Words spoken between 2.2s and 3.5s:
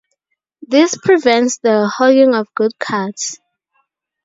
of good cards.